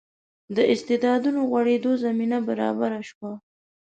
[0.55, 3.31] د استعدادونو غوړېدو زمینه برابره شوه.